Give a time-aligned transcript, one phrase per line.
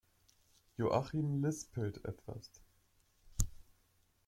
[0.77, 2.49] Joachim lispelt etwas.